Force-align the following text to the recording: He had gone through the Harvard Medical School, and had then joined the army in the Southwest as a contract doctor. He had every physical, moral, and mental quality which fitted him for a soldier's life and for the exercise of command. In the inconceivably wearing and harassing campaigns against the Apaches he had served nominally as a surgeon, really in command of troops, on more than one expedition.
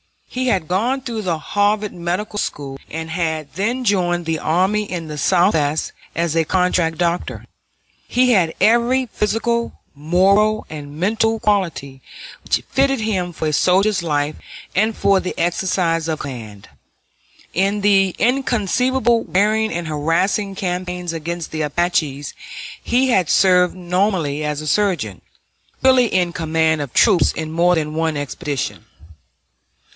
He 0.25 0.47
had 0.47 0.67
gone 0.69 1.01
through 1.01 1.23
the 1.23 1.37
Harvard 1.37 1.93
Medical 1.93 2.39
School, 2.39 2.79
and 2.89 3.11
had 3.11 3.53
then 3.53 3.83
joined 3.83 4.25
the 4.25 4.39
army 4.39 4.89
in 4.89 5.07
the 5.09 5.17
Southwest 5.17 5.91
as 6.15 6.35
a 6.35 6.43
contract 6.45 6.97
doctor. 6.97 7.45
He 8.07 8.31
had 8.31 8.55
every 8.59 9.05
physical, 9.07 9.79
moral, 9.93 10.65
and 10.71 10.97
mental 10.99 11.39
quality 11.39 12.01
which 12.43 12.63
fitted 12.71 13.01
him 13.01 13.31
for 13.31 13.49
a 13.49 13.53
soldier's 13.53 14.01
life 14.01 14.37
and 14.73 14.97
for 14.97 15.19
the 15.19 15.37
exercise 15.37 16.07
of 16.07 16.19
command. 16.19 16.69
In 17.53 17.81
the 17.81 18.15
inconceivably 18.17 19.25
wearing 19.27 19.71
and 19.71 19.87
harassing 19.87 20.55
campaigns 20.55 21.13
against 21.13 21.51
the 21.51 21.61
Apaches 21.61 22.33
he 22.81 23.09
had 23.09 23.29
served 23.29 23.75
nominally 23.75 24.43
as 24.45 24.61
a 24.61 24.67
surgeon, 24.67 25.21
really 25.83 26.07
in 26.07 26.33
command 26.33 26.81
of 26.81 26.91
troops, 26.93 27.33
on 27.37 27.51
more 27.51 27.75
than 27.75 27.93
one 27.93 28.17
expedition. 28.17 28.85